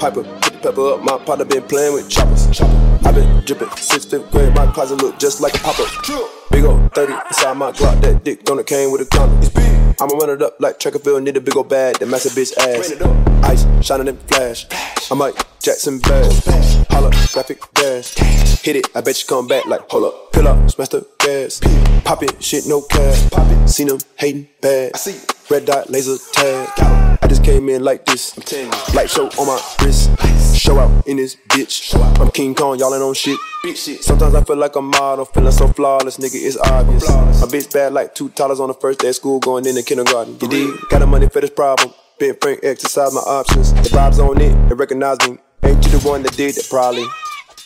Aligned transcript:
piper, 0.00 0.24
put 0.40 0.52
the 0.54 0.58
pepper 0.58 0.94
up. 0.94 1.02
My 1.02 1.18
partner 1.18 1.44
been 1.44 1.62
playing 1.62 1.92
with 1.92 2.08
choppers. 2.08 2.48
Chopper. 2.50 2.98
I 3.06 3.12
been 3.12 3.44
dripping 3.44 3.70
since 3.76 4.06
fifth 4.06 4.30
grade. 4.30 4.54
My 4.54 4.66
closet 4.72 5.02
look 5.02 5.18
just 5.18 5.40
like 5.42 5.54
a 5.54 5.58
popper. 5.58 5.84
Big 6.50 6.64
old 6.64 6.92
30 6.94 7.12
inside 7.12 7.54
my 7.54 7.70
Glock. 7.72 8.00
That 8.00 8.24
dick 8.24 8.50
on 8.50 8.58
it 8.58 8.66
came 8.66 8.90
with 8.90 9.02
a 9.02 9.04
condom. 9.04 9.40
Big. 9.54 9.96
I'ma 10.00 10.14
run 10.14 10.30
it 10.30 10.42
up 10.42 10.58
like 10.58 10.78
Trackerville. 10.78 11.22
Need 11.22 11.36
a 11.36 11.40
big 11.40 11.56
old 11.56 11.68
bag 11.68 11.98
that 11.98 12.08
a 12.08 12.30
bitch 12.30 12.56
ass. 12.56 12.92
Ice 13.44 13.86
shining 13.86 14.08
in 14.08 14.16
flash. 14.16 14.66
I 15.10 15.14
might 15.14 15.34
Jackson 15.60 15.98
bad. 15.98 16.32
Holla, 16.90 17.10
graphic 17.32 17.60
dash. 17.74 18.14
Hit 18.62 18.76
it, 18.76 18.88
I 18.94 19.02
bet 19.02 19.20
you 19.20 19.28
come 19.28 19.46
back 19.46 19.66
like 19.66 19.88
hold 19.90 20.04
up. 20.04 20.32
Pill 20.32 20.48
up, 20.48 20.70
smash 20.70 20.88
the 20.88 21.06
gas. 21.18 21.60
Pop 22.04 22.22
it, 22.22 22.42
shit, 22.42 22.66
no 22.66 22.80
cash. 22.80 23.28
Pop 23.30 23.46
it, 23.50 23.68
seen 23.68 23.88
them 23.88 23.98
hating 24.16 24.48
bad. 24.62 24.92
I 24.94 24.98
see 24.98 25.20
red 25.50 25.66
dot 25.66 25.90
laser 25.90 26.16
tag. 26.32 27.09
Just 27.30 27.44
came 27.44 27.68
in 27.68 27.84
like 27.84 28.04
this. 28.06 28.36
I'm 28.36 28.42
telling 28.42 28.72
you. 28.72 28.94
Light 28.96 29.08
show 29.08 29.28
on 29.28 29.46
my 29.46 29.62
wrist. 29.84 30.10
Show 30.58 30.76
out 30.80 31.06
in 31.06 31.16
this 31.16 31.36
bitch. 31.36 31.94
I'm 32.20 32.28
King 32.32 32.56
Kong, 32.56 32.76
y'all 32.76 32.92
ain't 32.92 33.04
on 33.04 33.14
shit. 33.14 33.38
Sometimes 34.02 34.34
I 34.34 34.42
feel 34.42 34.56
like 34.56 34.74
a 34.74 34.82
model, 34.82 35.24
feeling 35.26 35.52
so 35.52 35.68
flawless, 35.68 36.16
nigga, 36.16 36.34
it's 36.34 36.56
obvious. 36.56 37.08
My 37.08 37.46
bitch 37.46 37.72
bad 37.72 37.92
like 37.92 38.16
two 38.16 38.30
dollars 38.30 38.58
on 38.58 38.66
the 38.66 38.74
first 38.74 38.98
day 38.98 39.10
of 39.10 39.14
school, 39.14 39.38
going 39.38 39.64
into 39.64 39.84
kindergarten. 39.84 40.38
You 40.40 40.48
dig? 40.48 40.70
Got 40.88 40.98
the 40.98 41.06
money 41.06 41.28
for 41.28 41.40
this 41.40 41.50
problem. 41.50 41.94
Ben 42.18 42.34
Frank 42.40 42.64
exercise 42.64 43.14
my 43.14 43.20
options. 43.20 43.72
The 43.74 43.90
vibes 43.90 44.18
on 44.18 44.40
it, 44.40 44.68
they 44.68 44.74
recognize 44.74 45.18
me. 45.28 45.38
Ain't 45.62 45.84
you 45.84 45.92
the 45.92 46.00
one 46.08 46.24
that 46.24 46.36
did 46.36 46.56
that, 46.56 46.66
probably? 46.68 47.06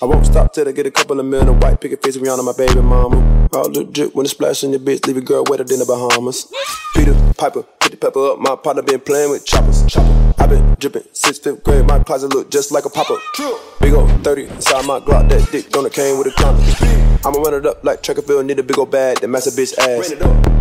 I 0.05 0.07
won't 0.07 0.27
stop 0.27 0.53
till 0.53 0.69
I 0.69 0.73
get 0.73 0.85
a 0.85 0.91
couple 0.91 1.19
of 1.19 1.25
million 1.25 1.59
white 1.61 1.81
picket 1.81 2.03
face 2.03 2.19
around 2.19 2.39
on 2.39 2.45
my 2.45 2.53
baby 2.53 2.79
mama. 2.83 3.49
All 3.55 3.73
legit 3.73 4.15
when 4.15 4.27
it's 4.27 4.33
splashing 4.33 4.73
your 4.73 4.81
bitch, 4.81 5.07
leave 5.07 5.17
a 5.17 5.23
girl 5.23 5.45
wetter 5.49 5.65
than 5.65 5.79
the 5.79 5.87
Bahamas. 5.87 6.53
Peter 6.95 7.15
Piper, 7.39 7.63
put 7.63 7.91
the 7.91 7.97
pepper 7.97 8.33
up. 8.33 8.39
My 8.39 8.55
partner 8.55 8.83
been 8.83 9.01
playing 9.01 9.31
with 9.31 9.47
choppers. 9.47 9.83
Chopper. 9.87 10.35
I 10.37 10.47
been 10.47 10.77
dripping 10.79 11.05
since 11.13 11.39
fifth 11.39 11.65
grade. 11.65 11.87
My 11.87 12.01
closet 12.01 12.35
look 12.35 12.51
just 12.51 12.71
like 12.71 12.85
a 12.85 12.91
popper. 12.91 13.17
Big 13.81 13.95
old 13.95 14.11
30 14.23 14.45
inside 14.45 14.85
my 14.85 15.01
Glock. 15.01 15.31
That 15.31 15.51
dick 15.51 15.75
on 15.75 15.87
it 15.87 15.95
came 15.95 16.19
with 16.19 16.27
a 16.27 16.33
condom. 16.33 16.67
I'ma 17.25 17.41
run 17.41 17.55
it 17.55 17.65
up 17.65 17.83
like 17.83 18.03
Trackerville. 18.03 18.45
Need 18.45 18.59
a 18.59 18.63
big 18.63 18.79
old 18.79 18.91
bag 18.91 19.21
that 19.21 19.31
a 19.31 19.31
bitch 19.31 19.73
ass. 19.79 20.13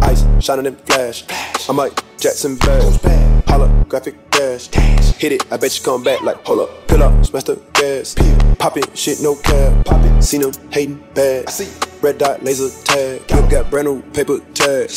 Ice 0.03 0.45
shining 0.45 0.67
in 0.67 0.75
flash. 0.77 1.25
I 1.67 1.73
might 1.73 2.01
Jackson 2.17 2.55
bad. 2.55 3.43
Holographic 3.43 4.32
dash. 4.43 5.15
Hit 5.15 5.31
it, 5.31 5.51
I 5.51 5.57
bet 5.57 5.77
you 5.77 5.85
come 5.85 6.03
back 6.03 6.21
like 6.21 6.37
hold 6.45 6.59
up. 6.59 6.87
Pill 6.87 7.03
up, 7.03 7.25
smash 7.25 7.43
the 7.43 7.61
gas. 7.73 8.15
Pop 8.59 8.77
it, 8.77 8.97
shit, 8.97 9.21
no 9.21 9.35
cap. 9.35 9.85
Pop 9.85 10.03
it, 10.05 10.21
seen 10.21 10.41
them 10.41 10.51
hating 10.71 11.03
bad. 11.13 11.47
I 11.47 11.51
see. 11.51 11.89
Red 12.01 12.17
dot 12.17 12.43
laser 12.43 12.69
tag. 12.83 13.25
Got, 13.29 13.49
got 13.49 13.69
brand 13.69 13.87
new 13.87 14.01
paper 14.11 14.39
tag. 14.53 14.89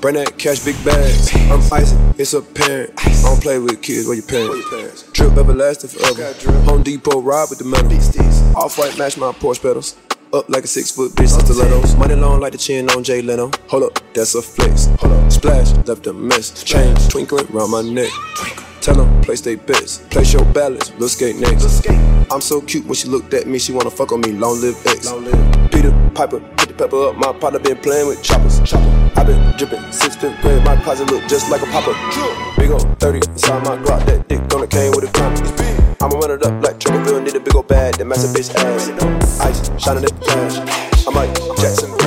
Brand 0.00 0.16
that 0.16 0.38
cash, 0.38 0.64
big 0.64 0.76
bags. 0.84 1.34
I'm 1.50 1.60
icy, 1.72 1.96
it's 2.18 2.34
a 2.34 2.38
apparent. 2.38 2.92
I 2.98 3.10
don't 3.22 3.42
play 3.42 3.58
with 3.58 3.82
kids, 3.82 4.06
where 4.06 4.14
your 4.14 4.26
parents? 4.26 5.10
Trip 5.12 5.36
everlasting 5.36 5.90
forever. 5.90 6.32
Home 6.62 6.84
Depot 6.84 7.20
ride 7.20 7.46
with 7.50 7.58
the 7.58 7.64
metal. 7.64 7.90
Off 8.56 8.78
white 8.78 8.96
match 8.96 9.16
my 9.16 9.32
Porsche 9.32 9.62
pedals. 9.62 9.96
Up 10.32 10.48
like 10.48 10.64
a 10.64 10.66
six 10.66 10.90
foot 10.92 11.12
bitch, 11.12 11.28
stilettos. 11.28 11.96
Money 11.96 12.14
long 12.14 12.40
like 12.40 12.52
the 12.52 12.58
chin 12.58 12.88
on 12.90 13.02
Jay 13.02 13.22
Leno. 13.22 13.50
Hold 13.68 13.82
up, 13.82 13.98
that's 14.14 14.34
a 14.34 14.40
flex. 14.40 14.86
Hold 15.00 15.12
up, 15.12 15.32
splash, 15.32 15.72
left 15.86 16.06
a 16.06 16.12
mess. 16.12 16.62
Chain 16.62 16.94
twinkling 17.10 17.46
round 17.48 17.72
my 17.72 17.82
neck. 17.82 18.10
Tell 18.82 18.96
them, 18.96 19.20
place 19.22 19.40
they 19.40 19.54
bets. 19.54 19.98
Place 20.10 20.32
your 20.32 20.44
balance, 20.46 20.90
look 20.98 21.08
skate 21.08 21.36
next. 21.36 21.86
I'm 22.32 22.40
so 22.40 22.60
cute 22.60 22.84
when 22.84 22.94
she 22.94 23.06
looked 23.06 23.32
at 23.32 23.46
me, 23.46 23.60
she 23.60 23.70
wanna 23.70 23.92
fuck 23.92 24.10
on 24.10 24.22
me. 24.22 24.32
Long 24.32 24.60
live 24.60 24.74
X. 24.84 25.08
Peter 25.70 25.92
Piper, 26.16 26.40
put 26.56 26.68
the 26.68 26.74
pepper 26.74 27.10
up. 27.10 27.16
My 27.16 27.32
partner 27.32 27.60
been 27.60 27.76
playing 27.78 28.08
with 28.08 28.20
choppers. 28.24 28.58
Chopper. 28.68 29.12
I 29.14 29.22
been 29.22 29.56
dripping 29.56 29.92
since 29.92 30.16
fifth 30.16 30.40
grade. 30.42 30.64
My 30.64 30.74
closet 30.82 31.08
look 31.12 31.22
just 31.28 31.48
like 31.48 31.62
a 31.62 31.66
popper. 31.66 31.94
Big 32.60 32.72
old 32.72 32.98
30 32.98 33.18
inside 33.30 33.62
my 33.64 33.76
Glock. 33.76 34.04
That 34.06 34.26
dick 34.26 34.40
on 34.52 34.64
it 34.64 34.70
came 34.70 34.90
with 34.90 35.08
a 35.08 35.12
condom. 35.12 35.46
I'ma 36.00 36.18
run 36.18 36.32
it 36.32 36.44
up 36.44 36.64
like 36.64 36.80
Triggerville. 36.80 37.22
Need 37.22 37.36
a 37.36 37.40
big 37.40 37.54
old 37.54 37.68
bag 37.68 37.94
that 37.98 38.04
a 38.04 38.06
bitch 38.34 38.52
ass. 38.56 39.40
Ice 39.42 39.70
shining 39.80 40.02
in 40.02 40.10
the 40.10 40.24
flash. 40.24 41.06
I 41.06 41.10
might 41.14 41.32
Jackson 41.56 42.01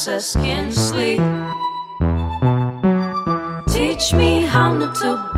our 0.00 0.18
success 0.18 0.34
can 0.34 0.72
sleep. 0.72 1.18
Teach 3.68 4.14
me 4.14 4.42
how 4.42 4.72
not 4.72 4.94
to 4.96 5.29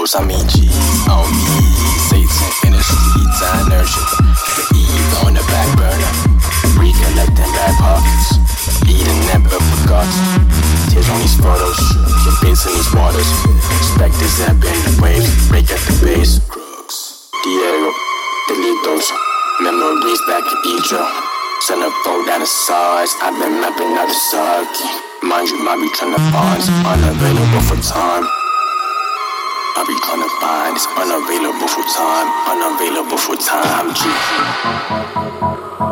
Los 0.00 0.16
I 0.16 0.24
mean 0.24 0.40
G 0.48 0.64
on 1.12 1.28
me. 1.28 1.60
Satan 2.08 2.48
in 2.64 2.72
the 2.72 2.80
streets, 2.80 3.40
I 3.44 3.68
nurse 3.68 3.92
you. 3.92 4.04
The 4.56 4.64
Eve 4.80 5.28
on 5.28 5.36
the 5.36 5.44
back 5.44 5.68
burner. 5.76 6.12
Recollecting 6.72 7.52
bad 7.52 7.76
pockets. 7.76 8.40
Eden 8.88 9.20
never 9.28 9.60
forgot. 9.60 10.08
Tears 10.88 11.04
on 11.04 11.20
these 11.20 11.36
photos. 11.36 11.76
Your 12.24 12.32
bits 12.40 12.64
in 12.64 12.72
these 12.80 12.88
waters. 12.96 13.28
Spectres 13.92 14.40
that 14.40 14.56
bend 14.56 14.80
the 14.88 15.04
waves. 15.04 15.28
Break 15.52 15.68
at 15.68 15.76
the 15.84 15.92
base. 16.00 16.40
Crooks. 16.48 17.28
Diego. 17.44 17.92
Delitos. 18.48 19.04
Memories 19.60 20.22
back 20.24 20.48
in 20.48 20.80
Egypt. 20.80 21.12
Send 21.68 21.84
a 21.84 21.92
foe 22.08 22.24
down 22.24 22.40
the 22.40 22.48
sides. 22.48 23.12
I've 23.20 23.36
been 23.36 23.60
mapping 23.60 23.92
out 24.00 24.08
the 24.08 24.16
side. 24.32 24.64
Mind 25.20 25.52
you, 25.52 25.60
might 25.60 25.76
be 25.76 25.92
trying 25.92 26.16
to 26.16 26.22
find 26.32 26.64
unavailable 26.88 27.60
for 27.68 27.76
time. 27.84 28.39
I'll 29.80 29.86
be 29.86 29.94
trying 29.94 30.20
to 30.20 30.28
find 30.42 30.76
it's 30.76 30.86
unavailable 30.94 31.66
for 31.66 31.82
time, 31.96 32.28
unavailable 32.52 33.16
for 33.16 33.34
time. 33.36 33.94
G. 33.94 35.89